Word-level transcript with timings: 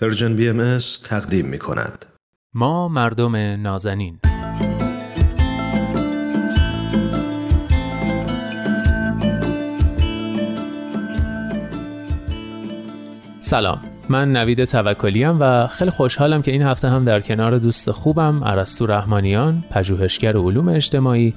Persian 0.00 0.36
BM 0.36 0.78
تقدیم 1.04 1.46
می 1.46 1.58
کند. 1.58 2.06
ما 2.54 2.88
مردم 2.88 3.36
نازنین 3.36 4.18
سلام 13.40 13.80
من 14.08 14.32
نوید 14.32 14.64
توکلی 14.64 15.24
و 15.24 15.66
خیلی 15.66 15.90
خوشحالم 15.90 16.42
که 16.42 16.52
این 16.52 16.62
هفته 16.62 16.88
هم 16.88 17.04
در 17.04 17.20
کنار 17.20 17.58
دوست 17.58 17.90
خوبم 17.90 18.44
ارسطو 18.44 18.86
رحمانیان 18.86 19.64
پژوهشگر 19.70 20.36
علوم 20.36 20.68
اجتماعی 20.68 21.34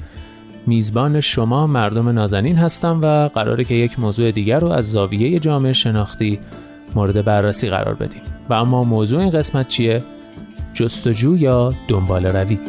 میزبان 0.68 1.20
شما 1.20 1.68
مردم 1.68 2.10
نازنین 2.10 2.58
هستم 2.58 3.00
و 3.02 3.28
قراره 3.28 3.64
که 3.64 3.74
یک 3.74 4.00
موضوع 4.00 4.32
دیگر 4.32 4.60
رو 4.60 4.68
از 4.68 4.92
زاویه 4.92 5.40
جامعه 5.40 5.74
شناختی 5.74 6.40
مورد 6.96 7.26
بررسی 7.26 7.70
قرار 7.70 7.94
بدیم. 7.94 8.22
و 8.50 8.54
اما 8.54 8.84
موضوع 8.84 9.20
این 9.20 9.30
قسمت 9.30 9.68
چیه؟ 9.68 10.04
جستجو 10.74 11.38
یا 11.38 11.74
دنبال 11.88 12.26
روی؟ 12.26 12.60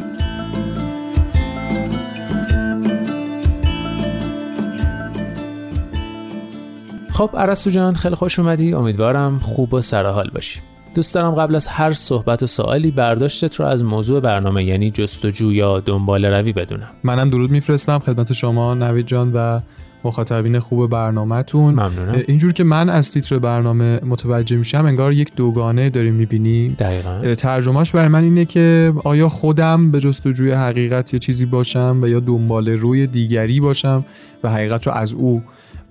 خب 7.09 7.29
عرستو 7.37 7.69
جان 7.69 7.95
خیلی 7.95 8.15
خوش 8.15 8.39
اومدی. 8.39 8.73
امیدوارم 8.73 9.39
خوب 9.39 9.73
و 9.73 9.81
سرحال 9.81 10.29
باشی. 10.33 10.59
دوست 10.95 11.15
دارم 11.15 11.35
قبل 11.35 11.55
از 11.55 11.67
هر 11.67 11.93
صحبت 11.93 12.43
و 12.43 12.47
سوالی 12.47 12.91
برداشتت 12.91 13.55
رو 13.55 13.65
از 13.65 13.83
موضوع 13.83 14.19
برنامه 14.19 14.63
یعنی 14.63 14.91
جستجو 14.91 15.53
یا 15.53 15.79
دنبال 15.79 16.25
روی 16.25 16.53
بدونم. 16.53 16.87
منم 17.03 17.29
درود 17.29 17.51
میفرستم 17.51 17.99
خدمت 17.99 18.33
شما 18.33 18.73
نوید 18.73 19.07
جان 19.07 19.31
و 19.33 19.59
مخاطبین 20.07 20.59
خوب 20.59 20.89
برنامهتون. 20.89 21.73
ممنونم. 21.73 22.23
اینجور 22.27 22.53
که 22.53 22.63
من 22.63 22.89
از 22.89 23.11
تیتر 23.11 23.39
برنامه 23.39 23.99
متوجه 24.05 24.57
میشم 24.57 24.85
انگار 24.85 25.13
یک 25.13 25.31
دوگانه 25.35 25.89
داریم 25.89 26.13
می‌بینیم. 26.13 26.75
دقیقا. 26.79 27.35
ترجمهش 27.35 27.91
برای 27.91 28.07
من 28.07 28.23
اینه 28.23 28.45
که 28.45 28.93
آیا 29.03 29.29
خودم 29.29 29.91
به 29.91 29.99
جستجوی 29.99 30.51
حقیقت 30.51 31.13
یا 31.13 31.19
چیزی 31.19 31.45
باشم 31.45 31.99
و 32.01 32.07
یا 32.07 32.19
دنبال 32.19 32.69
روی 32.69 33.07
دیگری 33.07 33.59
باشم 33.59 34.05
و 34.43 34.49
حقیقت 34.49 34.87
رو 34.87 34.93
از 34.93 35.13
او 35.13 35.43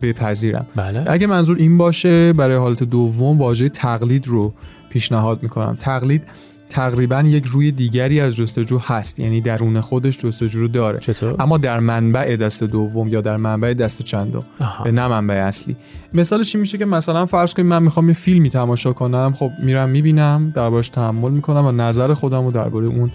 بپذیرم. 0.03 0.67
بله. 0.77 1.05
اگه 1.07 1.27
منظور 1.27 1.57
این 1.57 1.79
باشه 1.79 2.33
برای 2.33 2.57
حالت 2.57 2.83
دوم 2.83 3.39
واژه 3.39 3.69
تقلید 3.69 4.27
رو 4.27 4.55
پیشنهاد 4.91 5.43
می‌کنم. 5.43 5.77
تقلید 5.81 6.23
تقریبا 6.70 7.20
یک 7.20 7.45
روی 7.45 7.72
دیگری 7.72 8.20
از 8.20 8.36
جستجو 8.36 8.78
هست 8.78 9.20
یعنی 9.20 9.41
درون 9.41 9.81
خودش 9.81 10.19
جستجو 10.19 10.61
رو 10.61 10.69
داره 10.69 10.98
چطور؟ 10.98 11.36
اما 11.39 11.59
در 11.59 11.81
منبع 11.81 12.36
دست 12.36 12.64
دوم 12.64 13.09
یا 13.09 13.20
در 13.20 13.36
منبع 13.36 13.75
دست 13.75 14.03
چندم. 14.03 14.45
نه 14.92 15.09
منبع 15.09 15.34
اصلی 15.34 15.77
مثالش 16.14 16.55
این 16.55 16.61
میشه 16.61 16.78
که 16.78 16.84
مثلا 16.84 17.27
فرض 17.27 17.55
کنیم 17.55 17.69
من 17.69 17.83
می‌خوام 17.83 18.09
یه 18.09 18.14
فیلمی 18.14 18.50
تماشا 18.50 18.92
کنم 18.92 19.33
خب 19.37 19.50
میرم 19.62 19.89
می‌بینم 19.89 20.53
دربارش 20.55 20.89
تحمل 20.89 21.31
می‌کنم 21.31 21.67
و 21.67 21.72
نظر 21.72 22.14
خودم 22.14 22.44
رو 22.44 22.50
درباره 22.50 22.87
اون 22.87 23.11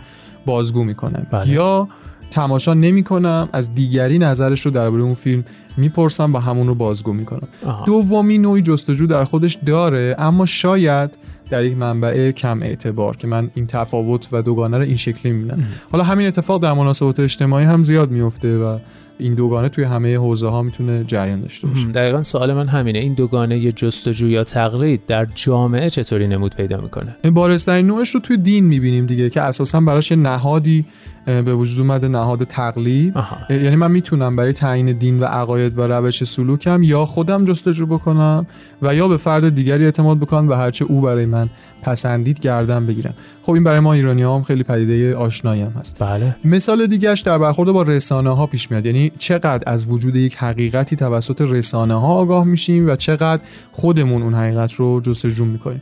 بازگو 0.46 0.84
می‌کنم 0.84 1.28
بله. 1.32 1.50
یا 1.50 1.88
تماشا 2.32 2.74
نمی‌کنم 2.74 3.50
از 3.54 3.74
دیگری 3.76 4.20
نظرش 4.20 4.66
رو 4.66 4.72
درباره 4.72 5.04
اون 5.04 5.14
فیلم 5.14 5.44
می‌پرسم 5.78 6.34
و 6.34 6.38
همون 6.38 6.68
رو 6.68 6.76
بازگو 6.76 7.14
می‌کنم. 7.14 7.48
دومی 7.86 8.38
نوعی 8.38 8.62
جستجو 8.62 9.08
در 9.08 9.24
خودش 9.24 9.58
داره 9.66 10.16
اما 10.20 10.46
شاید 10.46 11.12
در 11.50 11.64
یک 11.64 11.78
منبع 11.78 12.32
کم 12.32 12.62
اعتبار 12.62 13.18
که 13.18 13.28
من 13.28 13.50
این 13.56 13.68
تفاوت 13.68 14.28
و 14.32 14.42
دوگانه 14.42 14.78
رو 14.78 14.84
این 14.84 14.96
شکلی 14.96 15.32
می‌بینم. 15.32 15.64
حالا 15.92 16.04
همین 16.04 16.28
اتفاق 16.28 16.62
در 16.62 16.74
مناسبات 16.74 17.20
اجتماعی 17.20 17.66
هم 17.66 17.84
زیاد 17.84 18.12
میفته 18.12 18.58
و 18.58 18.78
این 19.22 19.34
دوگانه 19.34 19.70
توی 19.70 19.84
همه 19.84 20.18
حوزه 20.18 20.48
ها 20.48 20.62
می‌تونه 20.62 21.04
جریان 21.04 21.42
داشته 21.42 21.68
باشه. 21.68 21.88
دقیقا 21.88 22.24
سوال 22.24 22.54
من 22.54 22.68
همینه. 22.68 23.00
این 23.00 23.14
دوگانه 23.14 23.58
ی 23.58 23.72
جستجو 23.72 24.30
یا 24.30 24.44
تقلید 24.44 25.02
در 25.08 25.28
جامعه 25.36 25.90
چطوری 25.90 26.28
نمود 26.28 26.56
پیدا 26.56 26.82
می‌کنه؟ 26.82 27.16
این 27.24 27.34
بارزترین 27.34 27.88
نوعش 27.88 28.10
رو 28.10 28.20
توی 28.20 28.38
دین 28.38 28.66
می‌بینیم 28.66 29.06
دیگه 29.06 29.30
که 29.30 29.42
اساسا 29.42 29.82
براش 29.82 30.12
یه 30.12 30.18
نهادی 30.18 30.86
به 31.26 31.56
وجود 31.56 31.80
اومده 31.80 32.08
نهاد 32.08 32.44
تقلید. 32.44 33.18
آها. 33.18 33.38
یعنی 33.50 33.76
من 33.76 33.92
می‌تونم 33.92 34.36
برای 34.36 34.54
تعیین 34.54 34.92
دین 34.92 35.20
و 35.20 35.26
عقاید 35.26 35.78
و 35.78 35.82
روش 35.82 36.24
سلوکم 36.24 36.84
یا 36.84 37.06
خودم 37.06 37.46
جستجو 37.46 37.86
بکنم 37.86 38.46
و 38.82 38.96
یا 38.96 39.08
به 39.08 39.18
فرد 39.18 39.56
دیگری 39.56 39.86
اعتماد 39.86 40.20
بکنم 40.20 40.50
و 40.50 40.54
هرچه 40.54 40.86
او 40.86 41.02
برای 41.02 41.26
من 41.26 41.50
پسندید 41.84 42.40
گردن 42.40 42.86
بگیرم. 42.86 43.14
خب 43.42 43.52
این 43.52 43.64
برای 43.64 43.80
ما 43.80 43.94
ایرانی 43.94 44.24
هم 44.24 44.44
خیلی 44.44 44.64
پدیده 44.64 45.16
آشنایی 45.16 45.62
هم 45.62 45.72
هست. 45.80 45.96
بله. 46.00 46.36
مثال 46.46 46.88
دیگهش 46.88 47.22
در 47.22 47.38
برخورد 47.38 47.72
با 47.72 47.82
رسانه 47.82 48.36
ها 48.36 48.46
پیش 48.46 48.72
میاد. 48.72 48.86
یعنی 48.86 49.11
چقدر 49.20 49.64
از 49.68 49.86
وجود 49.86 50.16
یک 50.16 50.36
حقیقتی 50.36 50.96
توسط 50.96 51.42
رسانه 51.42 51.94
ها 51.94 52.14
آگاه 52.14 52.44
میشیم 52.44 52.88
و 52.88 52.96
چقدر 52.96 53.42
خودمون 53.72 54.22
اون 54.22 54.34
حقیقت 54.34 54.74
رو 54.74 55.02
جستجو 55.02 55.46
می‌کنیم. 55.46 55.82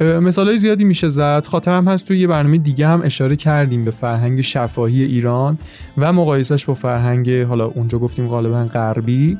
مثال 0.00 0.46
های 0.46 0.58
زیادی 0.58 0.84
میشه 0.84 1.08
زد. 1.08 1.46
خاطرم 1.46 1.88
هست 1.88 2.06
توی 2.06 2.18
یه 2.18 2.26
برنامه 2.26 2.58
دیگه 2.58 2.88
هم 2.88 3.02
اشاره 3.04 3.36
کردیم 3.36 3.84
به 3.84 3.90
فرهنگ 3.90 4.40
شفاهی 4.40 5.02
ایران 5.02 5.58
و 5.98 6.12
مقایسش 6.12 6.64
با 6.64 6.74
فرهنگ 6.74 7.30
حالا 7.30 7.66
اونجا 7.66 7.98
گفتیم 7.98 8.28
غالبا 8.28 8.64
غربی. 8.64 9.38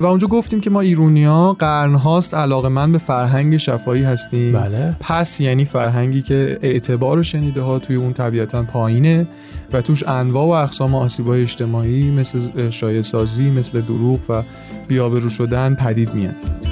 و 0.00 0.06
اونجا 0.06 0.28
گفتیم 0.28 0.60
که 0.60 0.70
ما 0.70 0.80
ایرونیا 0.80 1.56
قرنهاست 1.58 2.34
علاقه 2.34 2.68
من 2.68 2.92
به 2.92 2.98
فرهنگ 2.98 3.56
شفاهی 3.56 4.02
هستیم. 4.02 4.52
بله. 4.52 4.96
پس 5.00 5.40
یعنی 5.40 5.64
فرهنگی 5.64 6.22
که 6.22 6.58
اعتبار 6.62 7.18
و 7.18 7.22
شنیده 7.22 7.60
ها 7.60 7.78
توی 7.78 7.96
اون 7.96 8.12
طبیعتا 8.12 8.62
پایینه 8.62 9.26
و 9.72 9.82
توش 9.82 10.02
انواع 10.02 10.46
و 10.46 10.50
اقسام 10.50 10.94
آسیب‌های 10.94 11.40
اجتماعی 11.40 12.10
مثل 12.10 12.70
شایع 12.70 13.02
سازی 13.02 13.50
مثل 13.50 13.80
دروغ 13.80 14.20
و 14.28 14.42
بیابرو 14.88 15.30
شدن 15.30 15.74
پدید 15.74 16.14
میاد. 16.14 16.69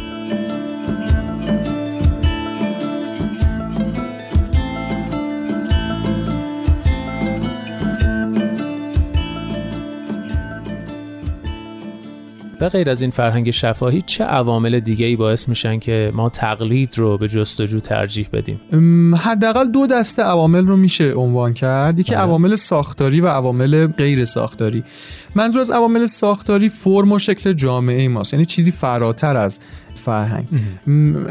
به 12.59 12.69
غیر 12.69 12.91
از 12.91 13.03
این 13.03 13.11
فرهنگ 13.11 13.51
شفاهی 13.51 14.03
چه 14.07 14.25
عوامل 14.25 14.81
دیگه 14.81 15.07
ای 15.07 15.17
باعث 15.17 15.49
میشن 15.49 15.79
که 15.79 16.13
ما 16.15 16.29
تقلید 16.29 16.99
رو 16.99 17.19
به 17.19 17.29
جستجو 17.29 17.81
ترجیح 17.81 18.29
بدیم؟ 18.33 19.15
حداقل 19.15 19.69
دو 19.69 19.87
دسته 19.87 20.23
عوامل 20.23 20.67
رو 20.67 20.77
میشه 20.77 21.13
عنوان 21.13 21.55
کرد. 21.55 21.99
یکی 21.99 22.13
بله. 22.13 22.21
عوامل 22.21 22.55
ساختاری 22.55 23.21
و 23.21 23.29
عوامل 23.29 23.87
غیر 23.87 24.25
ساختاری. 24.25 24.85
منظور 25.35 25.61
از 25.61 25.71
عوامل 25.71 26.07
ساختاری 26.07 26.69
فرم 26.69 27.13
و 27.13 27.19
شکل 27.19 27.53
جامعه 27.53 28.09
ماست. 28.09 28.35
یعنی 28.35 28.47
چیزی 28.47 28.71
فراتر 28.71 29.37
از 29.37 29.61
فرهنگ. 30.09 30.47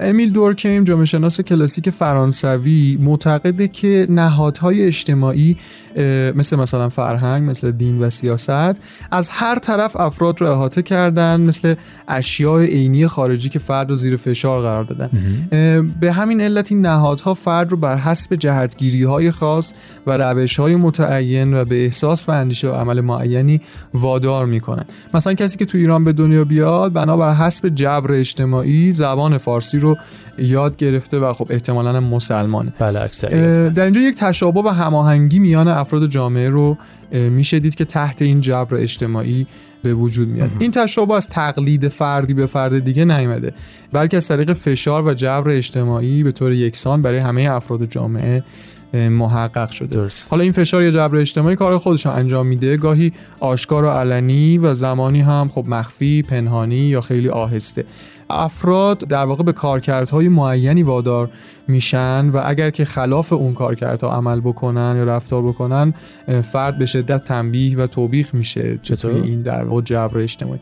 امیل 0.01 0.33
دورکیم 0.33 0.83
جامعه 0.83 1.05
شناس 1.05 1.41
کلاسیک 1.41 1.89
فرانسوی 1.89 2.97
معتقده 3.01 3.67
که 3.67 4.07
نهادهای 4.09 4.83
اجتماعی 4.83 5.57
مثل 6.35 6.55
مثلا 6.55 6.89
فرهنگ 6.89 7.49
مثل 7.49 7.71
دین 7.71 7.99
و 7.99 8.09
سیاست 8.09 8.75
از 9.11 9.29
هر 9.29 9.59
طرف 9.59 9.95
افراد 9.95 10.41
رو 10.41 10.51
احاطه 10.51 10.81
کردن 10.81 11.41
مثل 11.41 11.75
اشیاء 12.07 12.61
عینی 12.61 13.07
خارجی 13.07 13.49
که 13.49 13.59
فرد 13.59 13.89
رو 13.89 13.95
زیر 13.95 14.15
فشار 14.15 14.61
قرار 14.61 14.83
دادن. 14.83 15.09
به 15.99 16.11
همین 16.11 16.41
علت 16.41 16.71
این 16.71 16.81
نهادها 16.81 17.33
فرد 17.33 17.71
رو 17.71 17.77
بر 17.77 17.97
حسب 17.97 18.35
جهتگیری 18.35 19.03
های 19.03 19.31
خاص 19.31 19.73
و 20.07 20.17
روش 20.17 20.59
های 20.59 20.75
متعین 20.75 21.53
و 21.53 21.65
به 21.65 21.83
احساس 21.83 22.29
و 22.29 22.31
اندیشه 22.31 22.67
و 22.67 22.71
عمل 22.71 23.01
معینی 23.01 23.61
وادار 23.93 24.45
می‌کنن. 24.45 24.85
مثلا 25.13 25.33
کسی 25.33 25.57
که 25.57 25.65
تو 25.65 25.77
ایران 25.77 26.03
به 26.03 26.13
دنیا 26.13 26.43
بیاد 26.43 26.93
بنابر 26.93 27.33
حسب 27.33 27.69
جبر 27.69 28.11
اجتماعی 28.11 28.66
زبان 28.91 29.37
فارسی 29.37 29.79
رو 29.79 29.97
یاد 30.37 30.77
گرفته 30.77 31.19
و 31.19 31.33
خب 31.33 31.47
احتمالاً 31.49 31.99
مسلمانه. 31.99 32.73
بله 32.79 33.01
اکثریت. 33.01 33.73
در 33.73 33.83
اینجا 33.83 34.01
یک 34.01 34.15
تشابه 34.15 34.61
و 34.61 34.67
هماهنگی 34.67 35.39
میان 35.39 35.67
افراد 35.67 36.07
جامعه 36.07 36.49
رو 36.49 36.77
میشه 37.11 37.59
دید 37.59 37.75
که 37.75 37.85
تحت 37.85 38.21
این 38.21 38.41
جبر 38.41 38.75
اجتماعی 38.75 39.47
به 39.83 39.93
وجود 39.93 40.27
میاد. 40.27 40.49
این 40.59 40.71
تشابه 40.71 41.13
از 41.13 41.27
تقلید 41.27 41.87
فردی 41.87 42.33
به 42.33 42.45
فرد 42.45 42.79
دیگه 42.79 43.05
نیامده 43.05 43.53
بلکه 43.91 44.17
از 44.17 44.27
طریق 44.27 44.53
فشار 44.53 45.07
و 45.07 45.13
جبر 45.13 45.49
اجتماعی 45.49 46.23
به 46.23 46.31
طور 46.31 46.53
یکسان 46.53 47.01
برای 47.01 47.19
همه 47.19 47.47
افراد 47.51 47.85
جامعه 47.85 48.43
محقق 48.93 49.71
شده. 49.71 49.87
درست. 49.87 50.31
حالا 50.31 50.43
این 50.43 50.51
فشار 50.51 50.83
یا 50.83 50.91
جبر 50.91 51.17
اجتماعی 51.17 51.55
کار 51.55 51.77
خودش 51.77 52.05
رو 52.05 52.11
انجام 52.11 52.47
میده. 52.47 52.77
گاهی 52.77 53.13
آشکار 53.39 53.83
و 53.83 53.89
علنی 53.89 54.57
و 54.57 54.73
زمانی 54.73 55.21
هم 55.21 55.49
خب 55.53 55.65
مخفی 55.67 56.21
پنهانی 56.21 56.75
یا 56.75 57.01
خیلی 57.01 57.29
آهسته. 57.29 57.85
افراد 58.29 58.97
در 58.97 59.25
واقع 59.25 59.43
به 59.43 59.53
کارکردهای 59.53 60.29
معینی 60.29 60.83
وادار 60.83 61.29
میشن 61.67 62.29
و 62.29 62.41
اگر 62.45 62.69
که 62.69 62.85
خلاف 62.85 63.33
اون 63.33 63.53
کارکردها 63.53 64.11
عمل 64.11 64.39
بکنن 64.39 64.93
یا 64.97 65.03
رفتار 65.03 65.41
بکنن 65.41 65.93
فرد 66.41 66.77
به 66.77 66.85
شدت 66.85 67.23
تنبیه 67.23 67.77
و 67.77 67.87
توبیخ 67.87 68.33
میشه 68.33 68.79
چطور؟ 68.81 69.11
این 69.11 69.41
در 69.41 69.63
واقع 69.63 69.81
جبر 69.81 70.17
اجتماعی. 70.17 70.59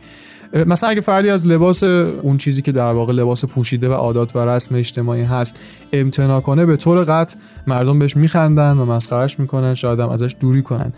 مثلا 0.65 0.89
اگه 0.89 1.01
فردی 1.01 1.29
از 1.29 1.47
لباس 1.47 1.83
اون 1.83 2.38
چیزی 2.38 2.62
که 2.62 2.71
در 2.71 2.91
واقع 2.91 3.13
لباس 3.13 3.45
پوشیده 3.45 3.89
و 3.89 3.94
عادات 3.94 4.35
و 4.35 4.39
رسم 4.39 4.75
اجتماعی 4.75 5.23
هست 5.23 5.59
امتنا 5.94 6.41
کنه 6.41 6.65
به 6.65 6.77
طور 6.77 7.03
قطع 7.03 7.35
مردم 7.68 8.00
بهش 8.00 8.18
میخندن 8.18 8.77
و 8.77 8.85
مسخرش 8.85 9.39
می‌کنن 9.39 9.75
شاید 9.75 10.00
هم 10.00 10.09
ازش 10.09 10.35
دوری 10.39 10.61
کنن. 10.61 10.94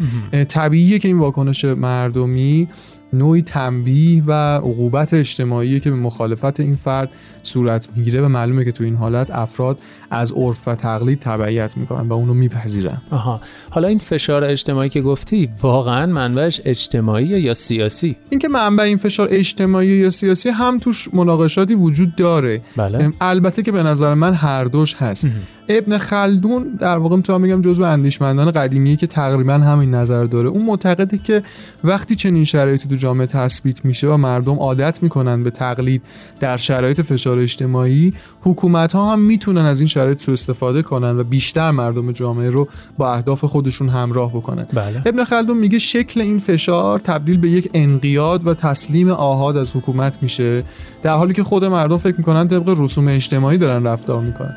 طبیعیه 0.47 0.99
که 0.99 1.07
این 1.07 1.19
واکنش 1.19 1.65
مردمی 1.65 2.67
نوعی 3.13 3.41
تنبیه 3.41 4.23
و 4.27 4.31
عقوبت 4.57 5.13
اجتماعی 5.13 5.79
که 5.79 5.89
به 5.89 5.95
مخالفت 5.95 6.59
این 6.59 6.75
فرد 6.75 7.09
صورت 7.43 7.87
می‌گیره 7.95 8.21
و 8.21 8.27
معلومه 8.27 8.65
که 8.65 8.71
تو 8.71 8.83
این 8.83 8.95
حالت 8.95 9.31
افراد 9.31 9.79
از 10.11 10.31
عرف 10.31 10.67
و 10.67 10.75
تقلید 10.75 11.19
تبعیت 11.19 11.77
می‌کنن 11.77 12.07
و 12.07 12.13
اونو 12.13 12.33
میپذیرن. 12.33 13.01
آها. 13.11 13.41
حالا 13.69 13.87
این 13.87 13.99
فشار 13.99 14.43
اجتماعی 14.43 14.89
که 14.89 15.01
گفتی 15.01 15.49
واقعا 15.61 16.05
منبعش 16.05 16.61
اجتماعی 16.65 17.25
یا 17.25 17.53
سیاسی؟ 17.53 18.15
اینکه 18.29 18.47
منبع 18.47 18.83
این 18.83 18.97
فشار 18.97 19.27
اجتماعی 19.31 19.87
یا 19.87 20.09
سیاسی 20.09 20.49
هم 20.49 20.79
توش 20.79 21.13
مناقشاتی 21.13 21.75
وجود 21.75 22.15
داره. 22.15 22.61
بله. 22.75 23.13
البته 23.21 23.63
که 23.63 23.71
به 23.71 23.83
نظر 23.83 24.13
من 24.13 24.33
هر 24.33 24.63
دوش 24.63 24.95
هست. 24.95 25.27
ابن 25.69 25.97
خلدون 25.97 26.63
در 26.79 26.97
واقع 26.97 27.15
می‌تونم 27.15 27.41
بگم 27.41 27.61
جزو 27.61 27.83
اندیشمندان 27.83 28.51
قدیمیه 28.51 28.95
که 28.95 29.07
تقریبا 29.07 29.53
همین 29.53 29.95
نظر 29.95 30.23
داره. 30.23 30.49
اون 30.49 30.65
معتقده 30.65 31.17
که 31.17 31.43
وقتی 31.83 32.15
چنین 32.15 32.43
شرایطی 32.43 32.89
تو 32.89 32.95
جامعه 32.95 33.27
تثبیت 33.27 33.85
میشه 33.85 34.07
و 34.07 34.17
مردم 34.17 34.55
عادت 34.55 35.03
می‌کنن 35.03 35.43
به 35.43 35.51
تقلید 35.51 36.01
در 36.39 36.57
شرایط 36.57 37.01
فشار 37.01 37.39
اجتماعی 37.39 38.13
حکومت 38.41 38.93
ها 38.93 39.13
هم 39.13 39.19
می‌تونن 39.19 39.65
از 39.65 39.79
این 39.79 39.87
شرایط 39.87 40.21
سوء 40.21 40.33
استفاده 40.33 40.81
کنن 40.81 41.19
و 41.19 41.23
بیشتر 41.23 41.71
مردم 41.71 42.11
جامعه 42.11 42.49
رو 42.49 42.67
با 42.97 43.13
اهداف 43.13 43.45
خودشون 43.45 43.89
همراه 43.89 44.33
بکنن. 44.33 44.65
بله. 44.73 45.01
ابن 45.05 45.23
خلدون 45.23 45.57
میگه 45.57 45.79
شکل 45.79 46.21
این 46.21 46.39
فشار 46.39 46.99
تبدیل 46.99 47.37
به 47.37 47.49
یک 47.49 47.69
انقیاد 47.73 48.47
و 48.47 48.53
تسلیم 48.53 49.09
آهاد 49.09 49.57
از 49.57 49.75
حکومت 49.75 50.13
میشه 50.21 50.63
در 51.03 51.13
حالی 51.13 51.33
که 51.33 51.43
خود 51.43 51.65
مردم 51.65 51.97
فکر 51.97 52.15
می‌کنن 52.17 52.47
طبق 52.47 52.75
رسوم 52.79 53.07
اجتماعی 53.07 53.57
دارن 53.57 53.87
رفتار 53.87 54.23
می‌کنن. 54.23 54.55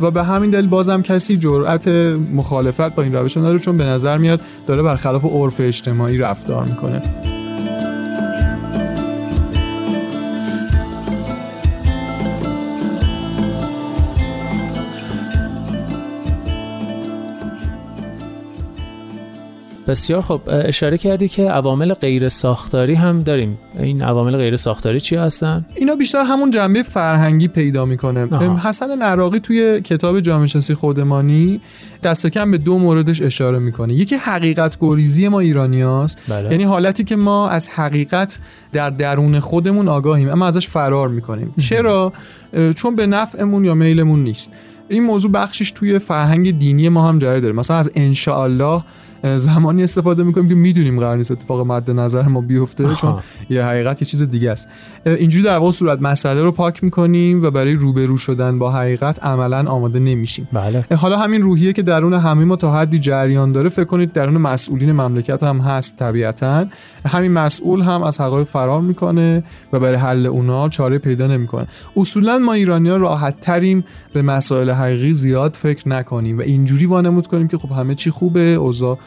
و 0.00 0.10
به 0.10 0.24
همین 0.24 0.50
دلیل 0.50 0.66
بازم 0.66 1.02
کسی 1.02 1.36
جرأت 1.36 1.88
مخالفت 2.34 2.94
با 2.94 3.02
این 3.02 3.14
روش 3.14 3.36
نداره 3.36 3.58
چون 3.58 3.76
به 3.76 3.84
نظر 3.84 4.18
میاد 4.18 4.40
داره 4.66 4.82
برخلاف 4.82 5.24
عرف 5.24 5.60
اجتماعی 5.60 6.18
رفتار 6.18 6.64
می‌کنه. 6.64 7.02
بسیار 19.86 20.20
خب 20.20 20.40
اشاره 20.46 20.98
کردی 20.98 21.28
که 21.28 21.50
عوامل 21.50 21.94
غیر 21.94 22.28
ساختاری 22.28 22.94
هم 22.94 23.22
داریم. 23.22 23.58
این 23.78 24.02
عوامل 24.02 24.36
غیر 24.36 24.56
ساختاری 24.56 25.00
چی 25.00 25.16
هستن؟ 25.16 25.66
اینا 25.74 25.94
بیشتر 25.94 26.22
همون 26.22 26.50
جنبه 26.50 26.82
فرهنگی 26.82 27.48
پیدا 27.48 27.84
می‌کنه. 27.84 28.58
حسن 28.60 28.98
نراقی 28.98 29.40
توی 29.40 29.80
کتاب 29.80 30.20
جامعه 30.20 30.46
شناسی 30.46 30.74
خودمانی 30.74 31.60
دست 32.02 32.26
کم 32.26 32.50
به 32.50 32.58
دو 32.58 32.78
موردش 32.78 33.22
اشاره 33.22 33.58
می‌کنه. 33.58 33.94
یکی 33.94 34.14
حقیقت 34.14 34.76
گریزی 34.80 35.28
ما 35.28 35.40
ایرانیاست. 35.40 36.18
بله. 36.28 36.50
یعنی 36.50 36.64
حالتی 36.64 37.04
که 37.04 37.16
ما 37.16 37.48
از 37.48 37.68
حقیقت 37.68 38.38
در 38.72 38.90
درون 38.90 39.40
خودمون 39.40 39.88
آگاهیم 39.88 40.28
اما 40.28 40.46
ازش 40.46 40.68
فرار 40.68 41.08
می‌کنیم. 41.08 41.54
چرا؟ 41.60 42.12
چون 42.76 42.96
به 42.96 43.06
نفعمون 43.06 43.64
یا 43.64 43.74
میلمون 43.74 44.24
نیست. 44.24 44.52
این 44.88 45.02
موضوع 45.02 45.30
بخشش 45.30 45.70
توی 45.70 45.98
فرهنگ 45.98 46.58
دینی 46.58 46.88
ما 46.88 47.08
هم 47.08 47.18
جاری 47.18 47.40
داره. 47.40 47.54
مثلا 47.54 47.76
از 47.76 47.90
انشاءالله 47.94 48.82
زمانی 49.36 49.82
استفاده 49.82 50.22
می‌کنیم 50.22 50.48
که 50.48 50.54
می‌دونیم 50.54 51.00
قرار 51.00 51.16
نیست 51.16 51.30
اتفاق 51.30 51.66
مد 51.66 51.90
نظر 51.90 52.22
ما 52.22 52.40
بیفته 52.40 52.94
چون 52.94 53.18
یه 53.50 53.64
حقیقت 53.64 54.02
یه 54.02 54.08
چیز 54.08 54.22
دیگه 54.22 54.50
است. 54.50 54.68
اینجوری 55.06 55.44
در 55.44 55.58
واقع 55.58 55.70
صورت 55.70 56.02
مسئله 56.02 56.42
رو 56.42 56.52
پاک 56.52 56.84
می‌کنیم 56.84 57.42
و 57.42 57.50
برای 57.50 57.74
روبرو 57.74 58.16
شدن 58.16 58.58
با 58.58 58.72
حقیقت 58.72 59.24
عملا 59.24 59.70
آماده 59.70 59.98
نمیشیم. 59.98 60.48
بله. 60.52 60.84
حالا 60.96 61.18
همین 61.18 61.42
روحیه 61.42 61.72
که 61.72 61.82
درون 61.82 62.14
همه 62.14 62.44
ما 62.44 62.56
تا 62.56 62.72
حدی 62.72 62.98
جریان 62.98 63.52
داره 63.52 63.68
فکر 63.68 63.84
کنید 63.84 64.12
درون 64.12 64.36
مسئولین 64.36 64.92
مملکت 64.92 65.42
هم 65.42 65.58
هست 65.58 65.96
طبیعتا. 65.96 66.66
همین 67.06 67.32
مسئول 67.32 67.82
هم 67.82 68.02
از 68.02 68.20
حقایق 68.20 68.46
فرار 68.46 68.80
می‌کنه 68.80 69.44
و 69.72 69.78
برای 69.78 69.96
حل 69.96 70.26
اونا 70.26 70.68
چاره 70.68 70.98
پیدا 70.98 71.26
نمی‌کنه. 71.26 71.66
اصولا 71.96 72.38
ما 72.38 72.52
ایرانی‌ها 72.52 72.96
راحت 72.96 73.40
تریم 73.40 73.84
به 74.12 74.22
مسائل 74.22 74.70
حقیقی 74.70 75.14
زیاد 75.14 75.56
فکر 75.60 75.88
نکنیم 75.88 76.38
و 76.38 76.40
اینجوری 76.40 76.86
وانمود 76.86 77.26
کنیم 77.26 77.48
که 77.48 77.58
خب 77.58 77.72
همه 77.72 77.94
چی 77.94 78.10
خوبه 78.10 78.40
اوضاع 78.40 78.98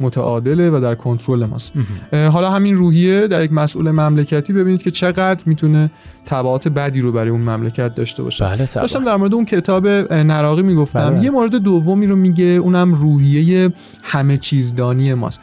متعادله 0.00 0.70
و 0.70 0.80
در 0.80 0.94
کنترل 0.94 1.44
ماست. 1.44 1.72
حالا 2.12 2.50
همین 2.50 2.74
روحیه 2.74 3.26
در 3.26 3.44
یک 3.44 3.52
مسئول 3.52 3.90
مملکتی 3.90 4.52
ببینید 4.52 4.82
که 4.82 4.90
چقدر 4.90 5.42
می‌تونه 5.46 5.90
تبعات 6.26 6.68
بدی 6.68 7.00
رو 7.00 7.12
برای 7.12 7.30
اون 7.30 7.40
مملکت 7.40 7.94
داشته 7.94 8.22
باشه. 8.22 8.44
بله 8.44 8.68
داشتم 8.74 9.04
در 9.04 9.16
مورد 9.16 9.34
اون 9.34 9.44
کتاب 9.44 9.86
نراقی 10.12 10.62
می‌گفتم. 10.62 11.10
بله. 11.10 11.24
یه 11.24 11.30
مورد 11.30 11.54
دومی 11.54 12.06
رو 12.06 12.16
میگه 12.16 12.44
اونم 12.44 12.94
روحیه 12.94 13.72
همه 14.02 14.36
چیزدانی 14.36 15.14
ماست. 15.14 15.40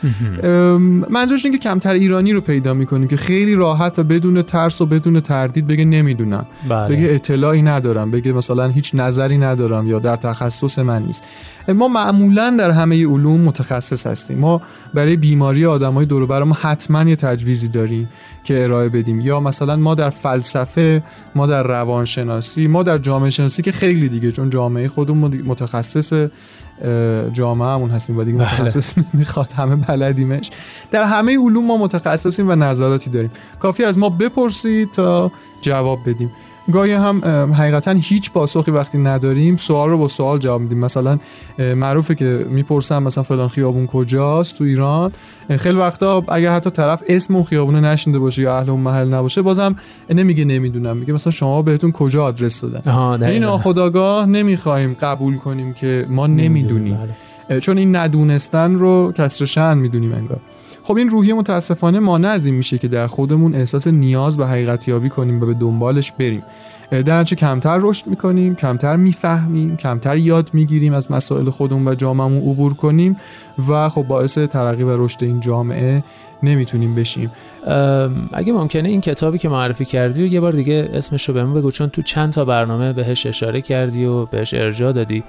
منظورش 1.10 1.46
اینه 1.46 1.58
که 1.58 1.64
کمتر 1.70 1.94
ایرانی 1.94 2.34
رو 2.34 2.42
پیدا 2.42 2.74
می‌کنیم 2.74 3.08
که 3.08 3.18
خیلی 3.18 3.56
راحت 3.56 4.00
و 4.00 4.04
بدون 4.04 4.42
ترس 4.42 4.82
و 4.82 4.86
بدون 4.86 5.20
تردید 5.20 5.68
بگه 5.68 5.86
نمی‌دونم. 5.86 6.46
بله. 6.70 6.96
بگه 6.96 7.14
اطلاعی 7.14 7.62
ندارم. 7.62 8.12
بگه 8.12 8.32
مثلا 8.32 8.68
هیچ 8.68 8.96
نظری 8.96 9.38
ندارم 9.38 9.88
یا 9.88 10.00
در 10.00 10.16
تخصص 10.16 10.80
من 10.80 11.04
نیست. 11.04 11.24
ما 11.68 11.88
معمولا 11.88 12.56
در 12.60 12.72
همه 12.72 13.08
علوم 13.08 13.42
متخصص 13.42 14.08
هستیم. 14.08 14.39
ما 14.40 14.62
برای 14.94 15.16
بیماری 15.16 15.66
آدمای 15.66 16.06
دور 16.06 16.24
و 16.42 16.46
ما 16.46 16.58
حتما 16.62 17.04
یه 17.04 17.16
تجویزی 17.16 17.68
داریم 17.68 18.10
که 18.44 18.64
ارائه 18.64 18.90
بدیم. 18.90 19.20
یا 19.20 19.40
مثلا 19.40 19.76
ما 19.76 19.96
در 19.96 20.10
فلسفه 20.10 21.04
ما 21.36 21.48
در 21.48 21.64
روانشناسی 21.64 22.68
ما 22.68 22.84
در 22.84 22.98
جامعه 22.98 23.30
شناسی 23.30 23.62
که 23.62 23.72
خیلی 23.72 24.10
دیگه 24.10 24.32
چون 24.32 24.50
جامعه 24.50 24.88
خودمون 24.88 25.42
متخصص 25.46 26.30
جامعه 27.34 27.68
همون 27.68 27.90
هستیم 27.90 28.18
و 28.18 28.24
دیگه 28.24 28.38
بله. 28.38 28.62
متخصص 28.62 28.94
نمی‌خواد 29.14 29.52
همه 29.52 29.76
بلدیمش. 29.76 30.52
در 30.92 31.04
همه 31.04 31.38
علوم 31.38 31.66
ما 31.66 31.78
متخصصیم 31.78 32.50
و 32.50 32.56
نظراتی 32.56 33.10
داریم. 33.10 33.32
کافی 33.60 33.84
از 33.84 33.98
ما 33.98 34.10
بپرسید 34.10 34.92
تا 34.92 35.32
جواب 35.62 36.00
بدیم. 36.10 36.32
گاهی 36.72 36.94
هم 36.94 37.22
حقیقتا 37.54 37.92
هیچ 37.92 38.32
پاسخی 38.32 38.72
وقتی 38.72 38.98
نداریم 38.98 39.58
سوال 39.58 39.90
رو 39.90 39.98
با 39.98 40.08
سوال 40.08 40.40
جواب 40.40 40.62
میدیم. 40.62 40.80
مثلا 40.80 41.20
معروفه 41.76 42.16
که 42.16 42.46
می‌پرسم 42.50 43.04
مثلا 43.04 43.24
فلان 43.24 43.48
خیابون 43.48 43.88
کجاست 43.88 44.58
تو 44.58 44.64
ایران. 44.64 45.12
خیلی 45.58 45.78
وقتا 45.78 46.24
اگر 46.28 46.56
حتی 46.56 46.70
طرف 46.70 47.04
اسم 47.08 47.36
اون 47.36 47.44
خیابون 47.44 47.76
نشنده 47.76 48.20
باشه 48.20 48.42
یا 48.42 48.58
اهل 48.58 48.70
اون 48.70 48.80
محل 48.80 49.14
نباشه 49.14 49.42
بازم 49.42 49.76
نمیگه 50.10 50.46
نمی‌دونم. 50.46 50.98
میگه 50.98 51.14
مثلا 51.14 51.32
شما 51.32 51.62
بهتون 51.62 51.92
کجا 51.92 52.24
آدرس 52.24 52.62
دادن؟ 52.62 53.24
این 53.24 53.42
ناخداگاه 53.42 54.26
نمی‌خوایم 54.26 54.98
قبول 55.02 55.38
کنیم 55.38 55.74
که 55.74 56.06
ما 56.10 56.28
نمی‌دونیم 56.28 56.98
بله. 57.50 57.60
چون 57.60 57.78
این 57.78 57.96
ندونستن 57.96 58.76
رو 58.76 59.14
کسر 59.18 59.46
شن 59.46 59.78
می‌دونیم 59.78 60.14
انگار. 60.14 60.40
خب 60.90 60.98
این 60.98 61.10
روحیه 61.10 61.34
متاسفانه 61.34 62.00
مانع 62.00 62.28
از 62.28 62.46
این 62.46 62.56
میشه 62.56 62.78
که 62.78 62.88
در 62.88 63.08
خودمون 63.08 63.56
احساس 63.56 63.88
نیاز 63.88 64.38
به 64.38 64.48
حقیقت 64.48 64.88
یابی 64.88 65.10
کنیم 65.10 65.42
و 65.42 65.46
به 65.46 65.54
دنبالش 65.54 66.12
بریم. 66.12 66.44
در 66.90 67.24
کمتر 67.24 67.80
رشد 67.82 68.08
می‌کنیم 68.08 68.56
کمتر 68.56 68.96
می‌فهمیم 68.96 69.78
کمتر 69.78 70.18
یاد 70.18 70.50
می‌گیریم 70.54 70.94
از 70.94 71.12
مسائل 71.12 71.50
خودمون 71.50 71.88
و 71.88 71.96
جامعهمون 71.96 72.38
عبور 72.38 72.74
کنیم 72.74 73.18
و 73.70 73.90
خب 73.90 74.04
باعث 74.04 74.38
ترقی 74.38 74.84
و 74.84 75.06
رشد 75.06 75.24
این 75.24 75.40
جامعه 75.40 76.04
نمی‌تونیم 76.44 76.96
بشیم. 76.96 77.32
اگه 78.34 78.54
ممکنه 78.54 78.90
این 78.90 79.02
کتابی 79.02 79.38
که 79.38 79.50
معرفی 79.50 79.86
کردی 79.86 80.24
و 80.24 80.26
یه 80.26 80.40
بار 80.40 80.52
دیگه 80.52 80.90
اسمش 80.94 81.30
رو 81.30 81.34
بهمون 81.34 81.54
بگو 81.54 81.72
چون 81.72 81.90
تو 81.90 82.02
چند 82.02 82.34
تا 82.34 82.46
برنامه 82.46 82.94
بهش 82.94 83.26
اشاره 83.26 83.62
کردی 83.62 84.06
و 84.06 84.26
بهش 84.26 84.54
ارجاع 84.54 84.92
دادی. 84.92 85.24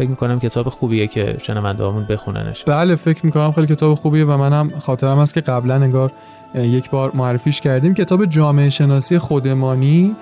فکر 0.00 0.10
می‌کنم 0.10 0.40
کتاب 0.40 0.68
خوبیه 0.68 1.06
که 1.06 1.36
شنوندهامون 1.38 2.04
بخوننش. 2.04 2.64
بله 2.64 2.96
فکر 2.96 3.26
می‌کنم 3.26 3.52
خیلی 3.52 3.66
کتاب 3.66 3.94
خوبیه 3.94 4.24
و 4.24 4.36
منم 4.36 4.70
خاطرم 4.78 5.18
هست 5.18 5.34
که 5.34 5.40
قبلا 5.40 5.74
انگار 5.74 6.12
یک 6.54 6.90
بار 6.90 7.12
معرفیش 7.14 7.60
کردیم. 7.60 7.94
کتاب 7.94 8.24
جامعه 8.24 8.70
شناسی 8.70 9.18
خودمانی 9.18 10.16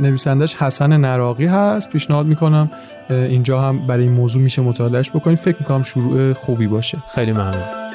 نویسندش 0.00 0.54
حسن 0.54 0.96
نراقی 0.96 1.46
هست. 1.46 1.90
پیشنهاد 1.90 2.26
می‌کنم 2.26 2.70
اینجا 3.10 3.60
هم 3.60 3.86
برای 3.86 4.04
این 4.04 4.12
موضوع 4.12 4.42
میشه 4.42 4.62
مطالعهش 4.62 5.10
بکنید. 5.10 5.38
فکر 5.38 5.56
می‌کنم 5.60 5.82
شروع 5.82 6.32
خوبی 6.32 6.66
باشه. 6.66 6.98
خیلی 7.14 7.32
ممنون. 7.32 7.89